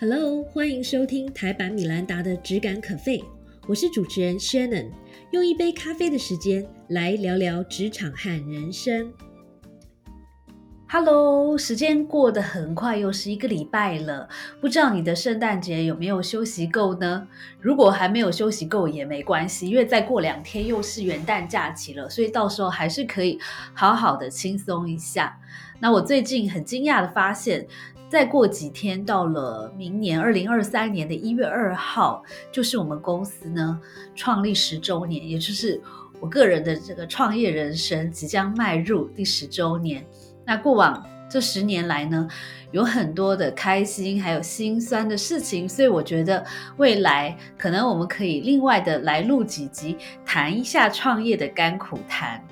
[0.00, 3.18] Hello，欢迎收听台版米兰达的《只感可废》，
[3.66, 4.92] 我是主持人 Shannon，
[5.32, 9.12] 用一杯咖啡的时间来聊聊职场和人生。
[10.88, 14.28] Hello，时间过得很快，又是一个礼拜了。
[14.60, 17.26] 不知道你的圣诞节有没有休息够呢？
[17.60, 23.36] 如果还没有休息够也没关系，因为再过两天又是元旦假期了，所以到时候还是可以
[23.74, 25.40] 好好的轻松一下。
[25.80, 27.66] 那我最近很惊讶的发现，
[28.08, 33.78] 再过几天到了明年二零二三年的一月二号，就是我们公司呢
[34.14, 35.80] 创立十周年，也就是
[36.18, 40.02] 我个人的这个创业人生即将迈入第十周年。
[40.46, 42.26] 那过往这十年来呢，
[42.70, 46.42] 有很多的开心，还有心酸的事情，所以我觉得
[46.78, 52.42] 未来可能我们可以另外的来录几集，谈一下创业的甘苦谈。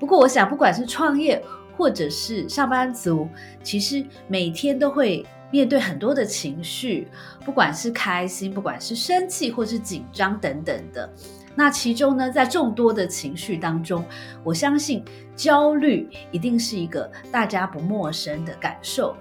[0.00, 1.40] 不过，我想不管是创业
[1.76, 3.28] 或者是上班族，
[3.62, 7.08] 其实每天都会面对很多的情绪，
[7.44, 11.10] 不管是开心，不管是生气，或是紧张等等的。
[11.54, 14.02] 那其中呢，在众多的情绪当中，
[14.42, 15.04] 我相信
[15.36, 19.14] 焦虑一定是一个大家不陌生的感受。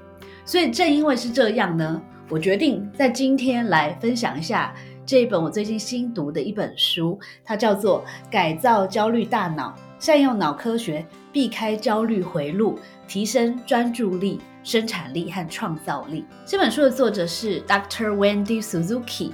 [0.45, 4.73] 所以正因为是这样呢，我决定在今天来分享一下
[5.05, 16.21] 这一本我最近新读的一本书，它叫做《改造焦虑大脑，善用脑科学，避开焦虑回路，提升专注力、生产力和创造力》。
[16.45, 18.15] 这本书的作者是 Dr.
[18.15, 19.31] Wendy Suzuki。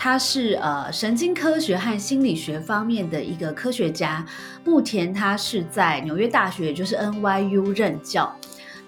[0.00, 4.24] 他是呃神经科学和心理学方面的一个科学家，
[4.64, 8.32] 目前他是在纽约大学，也就是 NYU 任教。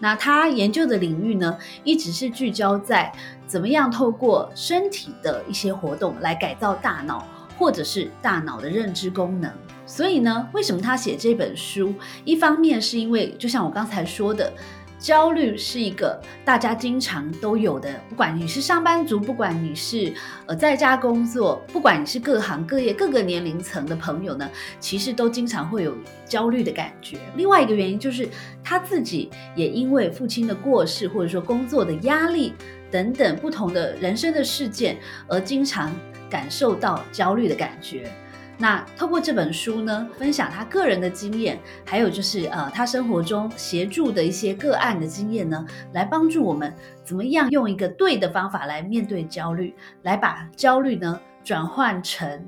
[0.01, 3.13] 那他研究的领域呢，一直是聚焦在
[3.47, 7.25] 怎么样透过身体的一些活动来改造大脑，
[7.57, 9.53] 或者是大脑的认知功能。
[9.87, 11.95] 所以呢，为什么他写这本书？
[12.25, 14.53] 一方面是因为，就像我刚才说的。
[15.01, 20.13] 焦虑是一个大家经常都有的，不管你是上班族，不管你是
[20.47, 24.49] 呃在家工作，不管你是各行各业、各个年龄层的朋友呢，
[24.79, 27.19] 其实都经常会有焦虑的感觉。
[27.35, 28.29] 另外一个原因就是
[28.63, 32.53] 他自己也因为父亲的过世，或者说工作的压力
[32.91, 35.91] 等等不同的人生的事件，而经常
[36.29, 38.13] 感受到焦虑的感觉。
[38.61, 46.71] 那透过这本书呢，分享他个人的经验，还有就是呃，他生活中协助的一些个案的经验呢，来帮助我们
[47.03, 52.47] 怎么样用一个对的方法来面对焦虑，来把焦虑呢转换成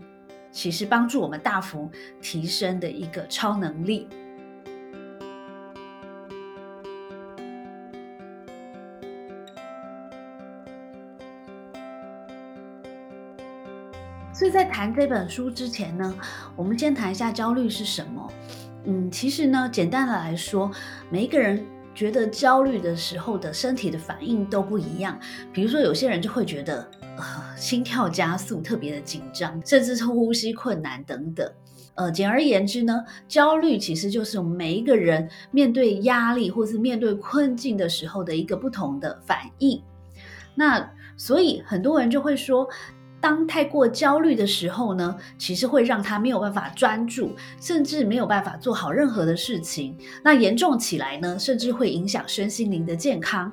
[0.51, 1.91] 其实帮助我们大幅
[2.21, 4.07] 提升的一个超能力。
[14.53, 16.15] 在谈这本书之前呢，
[16.55, 18.31] 我们先谈一下焦虑是什么。
[18.85, 20.71] 嗯，其实呢，简单的来说，
[21.09, 21.65] 每一个人
[21.95, 25.19] 觉得焦虑的时候的身体的反应都不一样。
[25.55, 26.87] 比如说，有些人就会觉得
[27.17, 31.51] 呃心跳加速，特别的紧张，甚至是呼吸困难等等。
[31.95, 39.83] 呃，简而言之呢，焦虑其实就是我们每一个人面对压力或是面对困境的时候的一个不同的反应。
[40.55, 40.87] 那
[41.17, 42.69] 所以很多人就会说。
[43.23, 49.97] 当太过焦虑的时候呢，其实会让他没有办法专注，甚至没有办法做好任何的事情。
[50.25, 53.51] 那严重起来呢，甚至会影响身心灵的健康。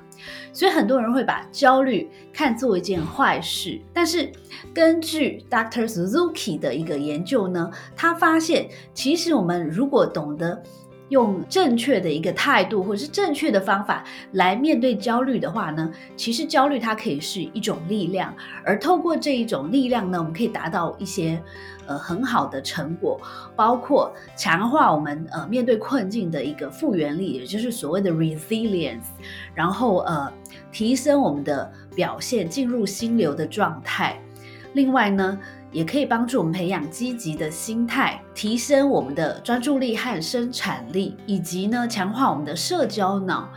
[0.52, 3.80] 所以很多人会把焦虑看作一件坏事。
[3.94, 4.30] 但是
[4.74, 5.88] 根据 Dr.
[5.88, 10.60] Suzuki 的一个研究呢，他发现其实我们如果懂得。
[11.10, 18.34] 用正确的一个态度，或者是正确的方法来面对焦虑的话呢，其实焦虑它可以是一种力量，
[18.64, 21.40] 而透过这一种力量呢，我们可以达到一些
[21.86, 23.20] 呃很好的成果，
[23.54, 29.10] 包括强化我们呃面对困境的一个复原力，也就是所谓的 resilience，
[29.54, 30.32] 然后呃
[30.72, 34.18] 提升我们的表现，进入心流的状态。
[34.72, 35.38] 另外呢。
[35.72, 43.48] 也可以帮助我们培养积极的心态，提升我们的专注力和生产力，以及呢强化我们的社交脑，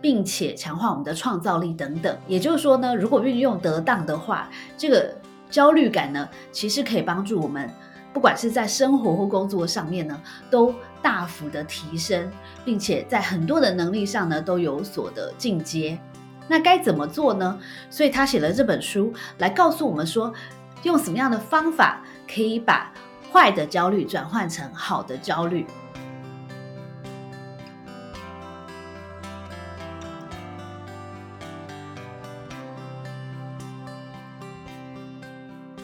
[0.00, 2.14] 并且强化我们的创造力等等。
[2.26, 5.16] 也就是说呢，如果运用得当的话，这个
[5.50, 7.70] 焦虑感呢，其实可以帮助我们，
[8.12, 10.20] 不管是在生活或工作上面呢，
[10.50, 12.30] 都大幅的提升，
[12.66, 15.98] 并且在很多的能力上呢，都有所的进阶。
[16.48, 17.58] 那该怎么做呢？
[17.88, 20.30] 所以他写了这本书来告诉我们说。
[20.86, 21.98] 用什么样的方法
[22.32, 22.92] 可以把
[23.32, 25.66] 坏的焦虑转换成好的焦虑？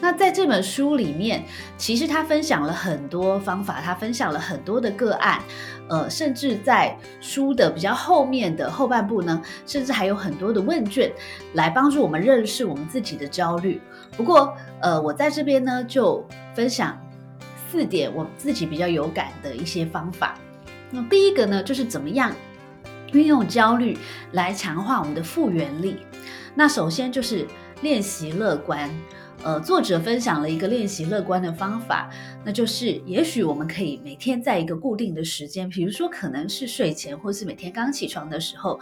[0.03, 1.45] 那在这本书里面，
[1.77, 5.41] 其实他分享了很多方法，他分享了很多的个案，
[5.87, 11.09] 呃，甚至在书的比较后面的后半部呢，甚至还有很多的问卷
[11.53, 13.79] 来帮助我们认识我们自己的焦虑。
[14.17, 16.21] 不过，呃，我在这边呢就
[16.53, 16.99] 分享
[17.71, 20.35] 四点我自己比较有感的一些方法。
[20.91, 22.29] 那第一个呢，就是怎么样
[23.13, 23.97] 运用焦虑
[24.33, 25.99] 来强化我们的复原力。
[26.53, 27.47] 那首先就是
[27.81, 28.89] 练习乐观。
[29.43, 32.09] 呃，作者分享了一个练习乐观的方法，
[32.45, 38.79] 那就是也许我们可以每天在一个固定的时间，比如说可能是睡前，或是每天刚起床的时候，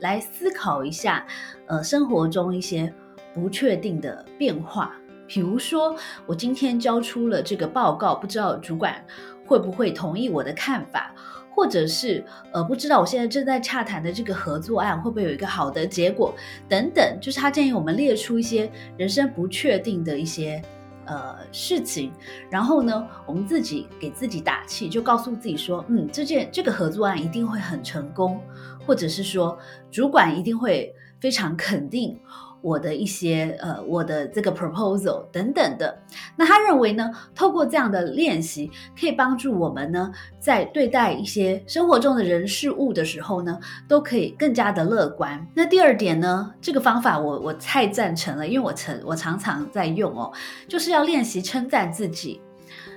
[0.00, 1.26] 来思考一下，
[1.66, 2.92] 呃，生活中一些
[3.32, 4.92] 不确定的变化。
[5.26, 9.02] 比如说，我今天交出了这个报告，不知道主管
[9.46, 11.14] 会不会同意我的看法。
[11.54, 16.34] 或者是呃，不知道我现在正在洽谈的这个合作案会不会有一个好的结果
[16.68, 20.60] 等等，就是他建议我们列出一些人生不确定的一些
[21.04, 22.10] 呃事情，
[22.50, 28.40] 然后呢，我们自己给自己打气，就告诉自己说，嗯，这件这个合作案一定会很成功，
[28.86, 29.58] 或者是说
[29.90, 32.18] 主管一定会非常肯定。
[32.62, 35.98] 我的一些呃，我的这个 proposal 等等的，
[36.36, 45.44] 那他认为呢，透过这样的练习，可以帮助我们呢，在对待一些生活中的人事物的时候呢，都可以更加的乐观。
[45.52, 50.32] 那第二点呢，这个方法我我太赞成了，因为我常我常常在用哦，
[50.68, 52.40] 就是要练习称赞自己。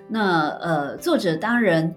[0.07, 1.93] 那呃，作者当然。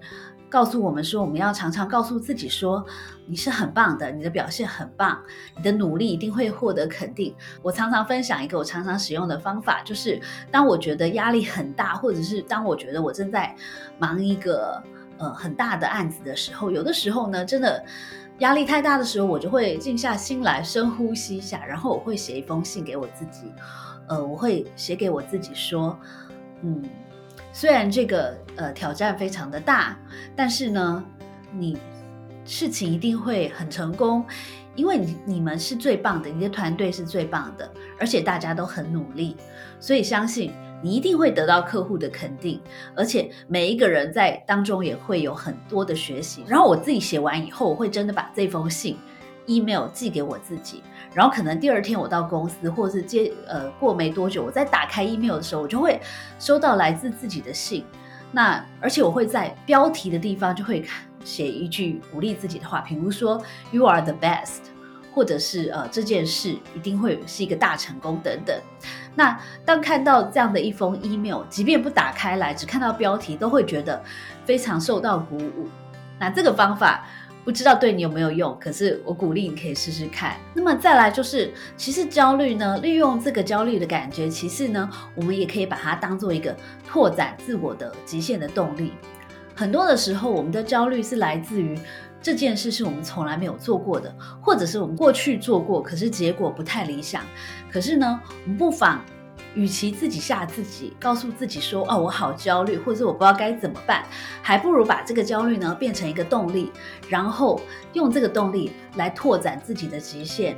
[0.51, 2.83] 告诉我们说，我们要常常告诉自己说，
[3.29, 5.21] 你是很棒的，你的表现很棒，
[5.55, 7.35] 你的努力一定会获得肯定。
[7.61, 13.55] 我常常分享一个我常常使用的方法，就是当我觉得压力很大，或者是当我觉得我正在
[13.99, 14.81] 忙一个
[15.19, 17.85] 呃很大的案子的时候，有的时候呢，真的
[18.39, 23.53] 压力太大的时候，我就会静下心来，深呼吸一下，然后我会写一封信给我自己，
[24.07, 25.95] 呃，我会写给我自己说，
[26.63, 26.83] 嗯。
[27.51, 29.97] 虽然这个呃挑战非常的大，
[30.35, 31.03] 但是呢，
[31.51, 31.75] 你
[32.49, 34.25] 事情一定会很成功，
[34.75, 39.37] 因为你你们是最棒的，你的团队是最棒的，而且大家都很努力，
[39.79, 40.51] 所以相信
[40.81, 42.59] 你一定会得到客户的肯定，
[42.95, 46.43] 而且每一个人在当中也会有很多的学习。
[46.47, 48.97] 然后我自己写完以后，我会真的把这封信
[49.45, 50.81] email 寄给我自己。
[51.13, 56.01] 然后可能第二天我到公司，或者是接呃过没多久，我再打开 email 的时候，我就会
[56.39, 57.85] 收到来自自己的信。
[58.31, 60.85] 那而且我会在标题的地方就会
[61.23, 63.41] 写一句鼓励自己的话，比如说
[63.71, 64.59] “You are the best”，
[65.13, 68.55] 或者是呃这件事一定会是一个大成功等等。
[69.15, 74.01] 那当看到这样的一封 email，即便不打开来，只看到标题，都会觉得
[74.45, 75.67] 非常受到鼓舞。
[76.19, 77.05] 那这个方法。
[77.49, 80.35] 不知道对你有没有用，可是我鼓励你可以试试看。
[80.53, 86.55] 那么再来就是，其实焦虑呢，利用这个焦虑的感觉，其实呢，我们也可以把它当做一个
[86.87, 88.93] 拓展自我的极限的动力。
[89.55, 91.75] 很多的时候，我们的焦虑是来自于
[92.21, 97.23] 这件事是我们从来没有做过的，或者是我们过去做过，可是结果不太理想。
[97.71, 99.03] 可是呢，我们不妨。
[99.55, 104.03] 与其自己吓自己，告诉自己说：“哦，我好焦虑，或者我不知道该怎么办”，
[104.41, 106.71] 还不如把这个焦虑呢变成一个动力，
[107.07, 107.59] 然后
[107.93, 110.55] 用这个动力来拓展自己的极限。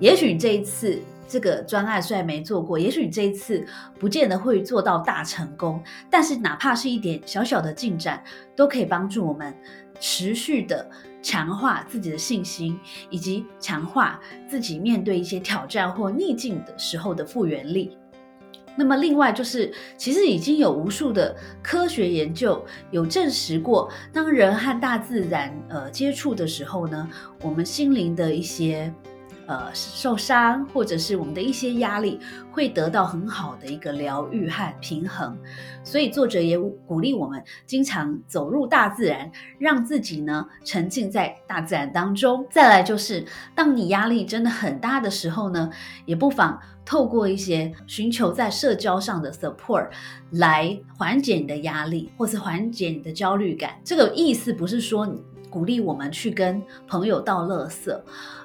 [0.00, 3.64] 也许你这一次这个专案虽然没做过，也许你这一次
[3.98, 8.22] 不见得会做到大成功，但是哪怕是一点小小的进展，
[8.56, 9.54] 都可以帮助我们
[10.00, 10.90] 持续的
[11.22, 12.78] 强化自己的信心，
[13.08, 17.96] 以及强化自己面对一些挑战或逆境的时候的复原力。
[18.76, 27.08] 那么，另外就是，其实已经有无数的科学研究有证实过，当人和大自然呃接触的时候呢，
[27.42, 28.92] 我们心灵的一些。
[29.46, 32.18] 呃，受伤或者是我们的一些压力，
[32.50, 35.36] 会得到很好的一个疗愈和平衡。
[35.82, 42.46] 所以作者也鼓励我们经常走入大自然，让自己呢沉浸在大自然当中。
[42.50, 43.24] 再来就是，
[43.54, 45.70] 当你压力真的很大的时候呢，
[46.06, 49.90] 也不妨透过一些寻求在社交上的 support
[50.30, 53.72] 来缓解你的压力，或是缓解你的焦虑感。
[53.84, 55.20] 这个意思不是说你。
[55.54, 57.96] 鼓励我们去跟朋友倒垃圾，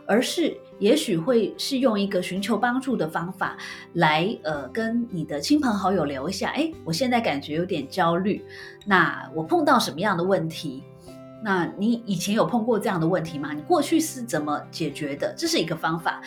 [0.06, 3.58] 而是也许会是用一个寻求帮助的方法
[3.94, 6.50] 来，呃，跟你的亲朋好友聊一下。
[6.52, 8.46] 哎，我现在感觉有点焦虑，
[8.86, 10.84] 那我碰到什么样的问题？
[11.44, 13.54] 那你以前有碰过这样的问题吗？
[13.54, 15.34] 你过去是怎么解决的？
[15.36, 16.22] 这是一个方法。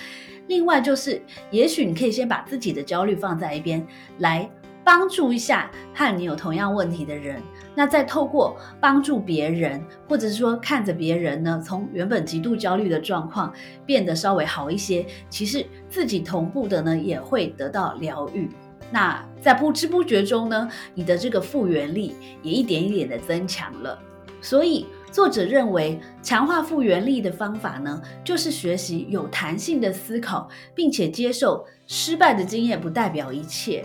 [0.48, 1.22] 另外就是，
[1.52, 3.86] 也许你可以先把自己的焦虑放在一边，
[4.18, 4.50] 来
[4.84, 7.40] 帮助一下和你有同样问题的人。
[7.74, 13.52] 那再透过帮助别人，或者是说看着别人呢，从原本极度焦虑的状况
[13.86, 18.50] 变得稍微好一些，其实自己同步的呢也会得到疗愈。
[18.90, 23.98] 那在不知不觉中呢，你的这个复原力也一点一点的增强了。
[24.42, 33.82] 所以作者认为，强化复原力的方法呢，就是学习有弹性的思考，并且接受失败的经验不代表一切。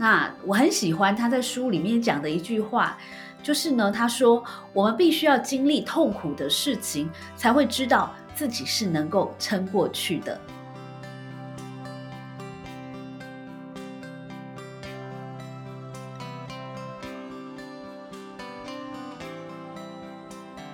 [0.00, 2.96] 那我很喜欢他在书里面讲的一句话，
[3.42, 4.42] 就是呢，他说
[4.72, 10.40] 我们必须要经历痛苦的事情，才会知道自己是能够撑过去的。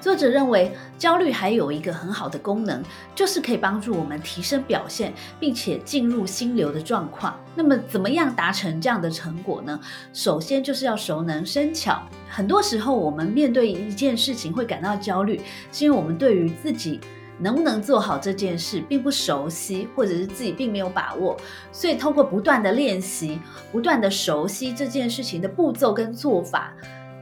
[0.07, 2.81] 作者认为，焦虑还有一个很好的功能，
[3.13, 7.37] 就是可以帮助我们提升表现，并且进入心流的状况。
[7.57, 9.81] 那么，怎么样达成这样的成果呢？
[10.13, 12.01] 首先就是要熟能生巧。
[12.29, 15.41] 很多时候，我们面对一件事情会感到焦虑，
[15.73, 17.01] 是因为我们对于自己
[17.41, 21.37] 能不能做好这件事并不熟悉，或者是自己并没有把握。
[21.73, 23.41] 所以，通过不断的练习，
[23.73, 26.73] 不断的熟悉这件事情的步骤跟做法。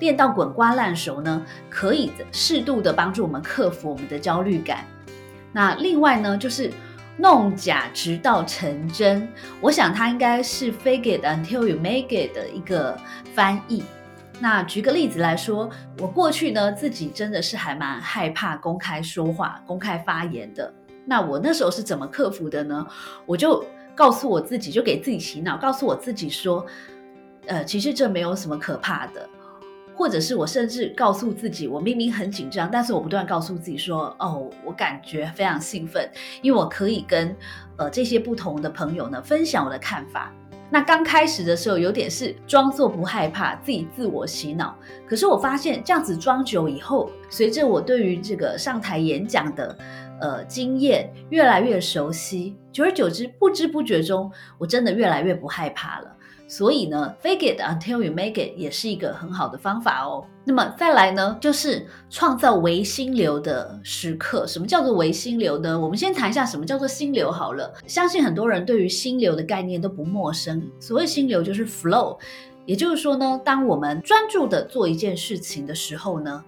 [0.01, 4.85] 练到滚瓜烂熟呢，可以适度的帮助我们克服我们的焦虑感。
[5.53, 6.71] 那另外呢，就是
[7.17, 9.29] 弄假直到成真。
[9.61, 12.97] 我想它应该是 “fake it until you make it” 的一个
[13.35, 13.83] 翻译。
[14.41, 15.71] 那举个例子来说，
[16.01, 20.75] 我过去呢自己真的是还蛮害怕公开说话、公开发言的。
[21.07, 22.85] 那我那时候是怎么克服的呢？
[23.27, 26.67] 我就告诉我自己，就给自己洗脑，告诉我自己说，
[27.47, 29.29] 呃，其实这没有什么可怕的。
[29.97, 36.11] 或者是我甚至告诉自己，我明明很紧张，但是我不断告诉自己说，哦，我感觉非常兴奋，
[36.43, 37.35] 因为我可以跟
[37.77, 40.33] 呃这些不同的朋友呢分享我的看法。
[40.71, 44.77] 那刚开始的时候有点是装作不害怕，自己自我洗脑。
[45.07, 49.79] 可是我发现这样子装久以后，随着我对于这个上台演讲的
[50.21, 56.17] 呃经验越来越熟悉，久而久之，不知不觉中，我真的越来越不害怕了。
[56.47, 60.25] 所以呢，fake it until you make it 也是一个很好的方法哦。
[60.45, 64.47] 那么再来呢，就是创造唯心流的时刻。
[64.47, 65.79] 什么叫做唯心流呢？
[65.81, 67.73] 我们先谈一下什么叫做心流好了。
[67.87, 70.63] 相信很多人对于心流的概念都不陌生。
[70.79, 72.19] 所谓心流就是 flow，
[72.67, 76.45] 也就是说呢，当我们专注的做一件事情的时候呢，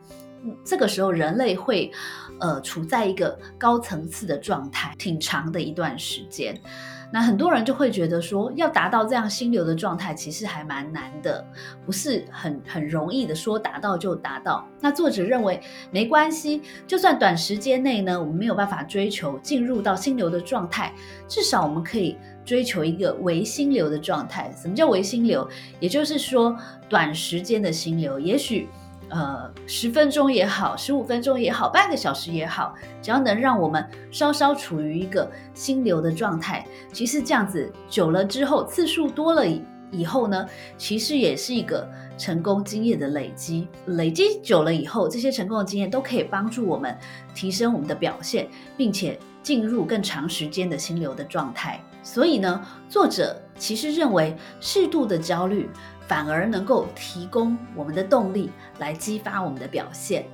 [0.63, 1.91] 这个时候人类会
[2.39, 6.55] 呃处在一个高层次的状态，挺长的一段时间。
[7.13, 11.45] 那很多人就会觉得说，要达到这样心流的状态，其实还蛮难的，
[11.85, 14.67] 不是很很容易的说达到就达到。
[14.81, 15.61] 那作者认为
[15.91, 20.93] 没关系，就算短时间内呢，我们没有办法追求进入到心流的状态，
[21.29, 24.53] 至少我们可以追求一个唯心流的状态。
[24.61, 25.49] 什么叫唯心流？
[25.81, 26.57] 也就是说，
[26.89, 28.69] 短时间的心流，也许。
[29.09, 39.45] 呃，十分钟也好，十五分钟也好，半个小时也好，只要能让我们稍稍处于一个心流的状态，其实这样子久了之后，次数多了
[39.93, 40.45] 以后呢，
[40.77, 43.69] 其实也是一个成功经验的累积。
[43.87, 46.99] 累积久了以后，这些成功的经验都可以帮助我们
[47.33, 51.81] 提升我们的表现，并且进入更长时间的心流的状态。
[52.03, 55.69] 所以呢，作者其实认为适度的焦虑。
[56.09, 60.25] 反而能够提供我们的动力，来激发我们的表现。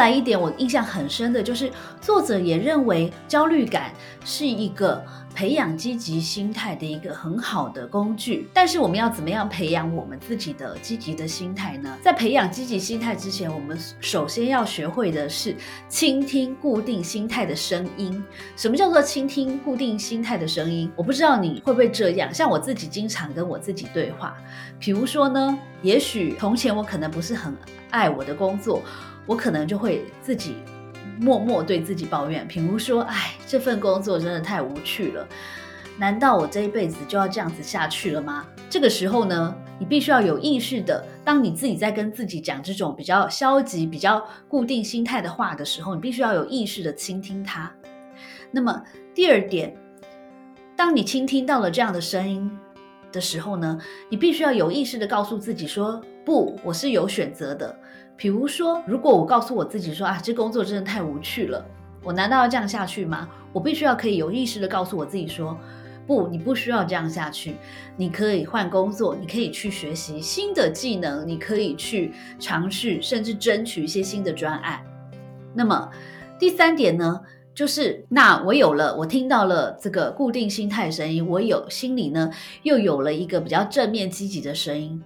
[0.00, 3.92] 来一点，我印象很深的就是，作者也认为焦虑感
[4.24, 5.04] 是一个。
[5.32, 11.96] 培养积极心态的一个很好的工具，但是我们要怎么样培养我们自己的积极的心态呢？
[12.02, 15.54] 在培养积极心态之前，我们首先要学会的是
[15.88, 18.22] 倾听固定心态的声音。
[18.56, 20.90] 什么叫做倾听固定心态的声音？
[20.96, 24.36] 我不知道你会不会这样，像我自己经常跟我自己对话。
[24.80, 27.56] 比如说呢，也许从前我可能不是很
[27.90, 28.82] 爱我的工作，
[29.26, 30.56] 我可能就会自己。
[31.22, 35.28] 默默对自己抱怨，比如说：“哎，这份工作真的太无趣了，
[35.98, 47.70] 难道我这一辈子就要这样子下去了吗？”这个时候呢，你必须要有意识的，当你自己在跟自己讲这种比较消极、比较固定心态的话的时候，你必须要有意识的倾听它。
[48.50, 48.82] 那么
[49.14, 49.76] 第二点，
[50.74, 52.50] 当你倾听到了这样的声音
[53.12, 57.78] 的时候呢，你必须要有意识的告诉自己说：“不，我是有选择的。”
[58.20, 61.64] 比如说，如果我告诉我自己说啊，这工作真的太无趣了，
[62.02, 63.26] 我难道要这样下去吗？
[63.50, 65.56] 我必须要可以有意识的告诉我自己说，
[66.06, 67.54] 不，你不需要这样下去，
[67.96, 74.82] 你可以换工作，你可以去学习新的技能，你可以去尝试，甚至争取一些新的专案。
[75.54, 75.88] 那么
[76.38, 77.22] 第三点呢，
[77.54, 82.30] 就是那我有了，我听到了这个固定心态声音，我有心里呢
[82.64, 85.02] 又有了一个比较正面积极的声音。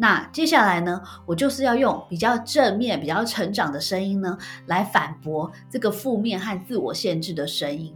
[0.00, 7.92] 那接下来呢，我就是要用比较正面、比较成长的声音呢，来反驳这个负面和自我限制的声音。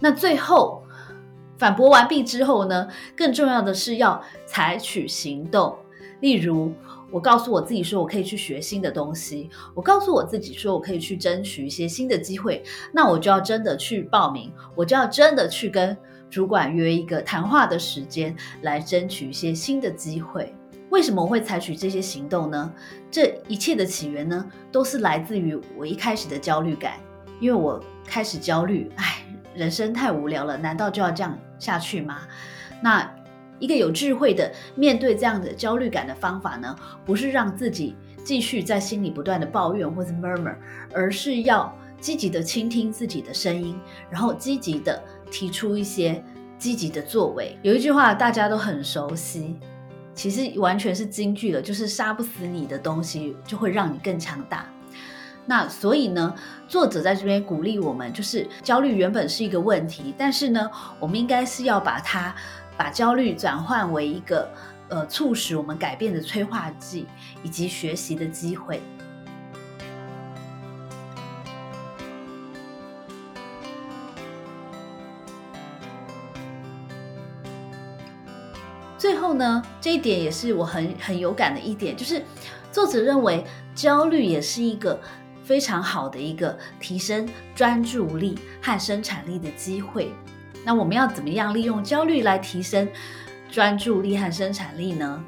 [0.00, 0.82] 那最后
[1.56, 5.78] 反驳完毕之后呢，更重要的是要采取行动。
[6.20, 6.72] 例如，
[7.12, 12.64] 我告诉我自己说，我可以去学新的东西；我告诉我自己说，我可以去争取一些新的机会。
[12.92, 15.96] 那我就要真的去报名，我就要真的去跟
[16.28, 20.52] 主管约一个谈话的时间，来争取一些新的机会。
[20.92, 22.70] 为什么我会采取这些行动呢？
[23.10, 26.98] 这一切的起源呢，都是来自于我一开始的焦虑感，
[27.40, 29.24] 因为我开始焦虑，唉。
[29.54, 32.20] 人生太无聊了，难道就要这样下去吗？
[32.80, 33.06] 那
[33.58, 37.94] 一个有智慧的面对这样的焦虑感的方法呢，不是让自己
[38.24, 40.56] 继续在心里不断的抱怨或者 murmur，
[40.94, 41.70] 而是要
[42.00, 46.24] 积极的倾听自己的声音，然后积极的提出一些
[46.58, 47.58] 积极的作为。
[47.60, 49.58] 有一句话大家都很熟悉，
[50.14, 54.66] 其实完全是金句了，就是杀不死你的东西，就会让你更强大。
[55.44, 56.34] 那所以呢，
[56.68, 62.34] 作者在这边鼓励我们，就是焦虑原本是一个问题，但是呢，我们应该是要把它
[62.76, 64.48] 把焦虑转换为一个
[64.88, 67.06] 呃促使我们改变的催化剂，
[67.42, 68.80] 以及学习的机会。
[79.34, 82.22] 呢，这一点也是我很很有感的一点，就是
[82.70, 84.98] 作者认为焦虑也是一个。
[85.44, 90.12] 非常好的一个提升专注力和生产力的机会。
[90.64, 92.88] 那我们要怎么样利用焦虑来提升
[93.50, 95.22] 专注力和生产力呢？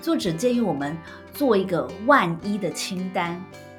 [0.00, 0.96] 作者建议我们
[1.34, 3.38] 做一个万一的清单。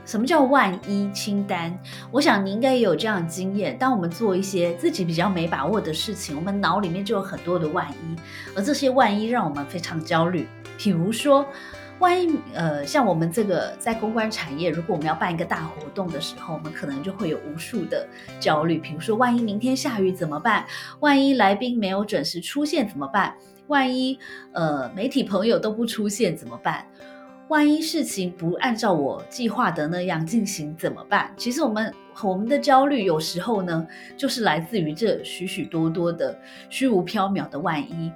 [0.09, 1.77] 什么叫万一清单？
[2.09, 3.77] 我想你应该也有这样的经验。
[3.77, 8.19] 当我们做一些自己比较没把握的事情，我们脑里面就有很多的万一，
[8.55, 10.47] 而这些万一让我们非常焦虑。
[10.79, 11.45] 比如说。
[11.99, 18.07] 万一呃，像我们这个在公关产业，如果我们要办一个大活动的时候，我们可能就会有无数的
[18.39, 18.77] 焦虑。
[18.77, 20.65] 比如说，万一明天下雨怎么办？
[21.01, 23.35] 万一来宾没有准时出现怎么办？
[23.67, 24.17] 万一
[24.53, 26.85] 呃媒体朋友都不出现怎么办？
[27.49, 31.31] 万一事情不按照我计划的那样进行怎么办？
[31.35, 36.37] 其实我们我们的焦虑有时候呢，就是来自于这许许多多的
[36.69, 38.11] 虚无缥缈的万一。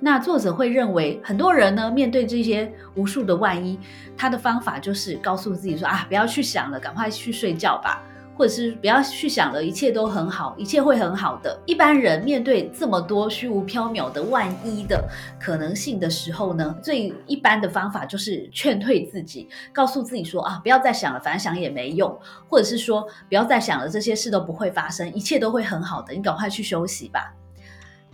[0.00, 3.78] 那作者会认为，很多人呢面对这些无数的万一，
[4.16, 8.02] 他的方法就是告诉自己说啊，不要去想了，赶快去睡觉吧，
[8.34, 11.58] 或者是不要去想了，一切都很好，一切会很好的。
[11.66, 22.18] 一般人面对这么多虚无缥缈的万一的可能性的时候呢，最一般的方法就是劝退自己，告诉自己说啊，不要再想了，反正想也没用，
[22.48, 27.34] 或者是说不要再想了，这些事都不会发生，一切都会很好的，你赶快去休息吧。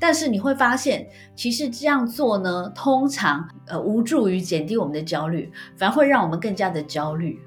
[0.00, 7.40] 但是你会发现，其实这样做呢，通常呃无助于减低我们的焦虑，反而会让我们更加的焦虑。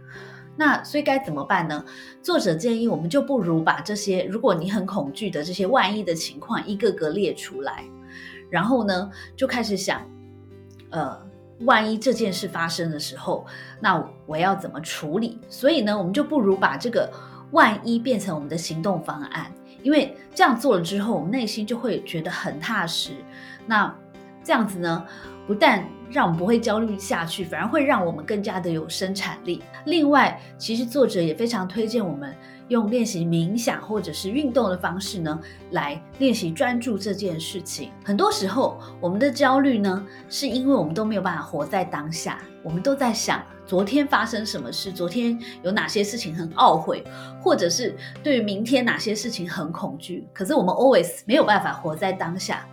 [0.58, 1.84] 那所以该怎么办呢？
[2.22, 7.84] 作者建议我们就不如把这些如果你很恐惧的这些万一的情况一个个列出来，
[8.50, 10.02] 然后呢就开始想，
[10.90, 11.18] 呃，
[11.62, 13.46] 万一这件事发生的时候，
[13.80, 15.40] 那我要怎么处理？
[15.50, 17.10] 所以呢，我们就不如把这个
[17.52, 19.52] 万一变成我们的行动方案。
[19.84, 23.14] 因为这样做了之后，我们内心就会觉得很踏实。
[23.66, 23.92] 那
[24.44, 25.04] 这样子呢，
[25.52, 29.62] 不但让我们不会焦虑下去，反而会让我们更加的有生产力。
[29.84, 32.34] 另外，其实作者也非常推荐我们
[32.70, 35.38] 用练习冥想或者是运动的方式呢，
[35.72, 37.92] 来练习专注这件事情。
[38.02, 43.44] 很多时候，我们的焦虑呢，是因为我们都没有办法活在当下，我们都在想。
[43.68, 44.92] 昨天发生什么事？
[44.92, 47.04] 昨天有哪些事情很懊悔，
[47.42, 50.28] 或者是对于明天哪些事情很恐惧？
[50.34, 52.66] 可是我们 always 没有办法活在当下。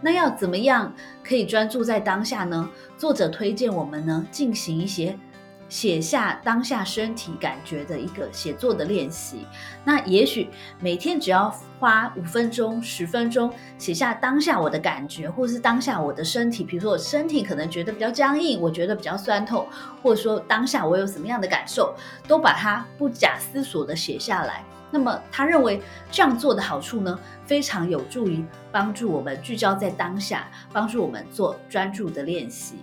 [0.00, 0.92] 那要怎么样
[1.26, 2.68] 可以专注在当下呢？
[2.98, 5.18] 作者推荐我们呢进行一些。
[5.66, 9.46] 写下当下身体感觉的一个写作的练习，
[9.82, 19.66] 那也许每天只要花五分钟、十分钟写下当下我的感觉，或是当下我的身体，比如说我身体可能觉得比较僵硬，我觉得比较酸痛，
[20.02, 21.94] 或者说当下我有什么样的感受，
[22.28, 24.62] 都把它不假思索的写下来。
[24.94, 32.76] 那么他认为这样做的好处呢，非常有助于帮助我们聚焦在当下，帮助我们做专注的练习，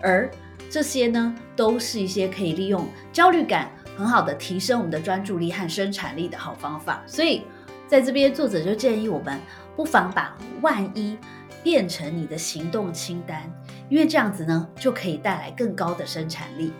[0.00, 0.30] 而。
[0.70, 7.02] 这些呢，都是一些可以利用焦虑感很好的提升我们的专注力和生产力的好方法。
[7.06, 7.44] 所以，
[7.86, 9.40] 在这边作者就建议我们，
[9.74, 11.16] 不妨把万一
[11.62, 13.50] 变成你的行动清单，
[13.88, 16.70] 因为这样子呢，就可以带来更高的生产力。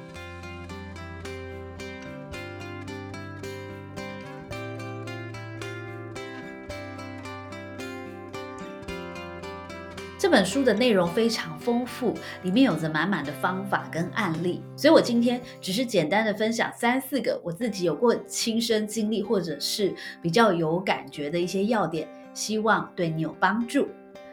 [10.18, 23.86] 这本书的内容非常丰富，里面有着满满的方法跟案例，所以我今天只是简单的分享三四个我自己有过亲身经历或者是比较有感觉的一些要点，希望对你有帮助。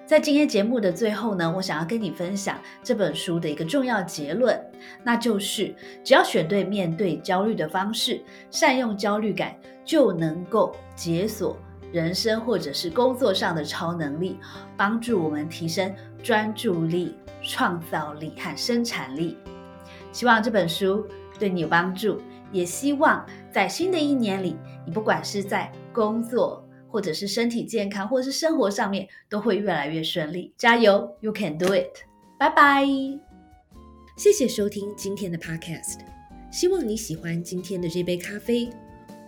[0.07, 4.59] 在今天节目的最后呢，我想要跟你分享这本书的一个重要结论，
[5.03, 8.19] 那就是只要选对面对焦虑的方式，
[8.49, 11.55] 善用焦虑感，就能够解锁
[11.95, 14.37] 人生或者是工作上的超能力，
[14.75, 19.37] 帮助我们提升专注力、创造力和生产力。
[20.11, 21.07] 希望这本书
[21.39, 22.19] 对你有帮助，
[22.51, 30.53] 也希望在新的一年里，你不管是在工作，或者是身体健康，或者是生活上面，都会越来越顺利。
[30.57, 32.03] 加油，You can do it！
[32.37, 32.85] 拜拜。
[34.17, 35.99] 谢谢收听今天的 Podcast，
[36.51, 38.69] 希望你喜欢今天的这杯咖啡。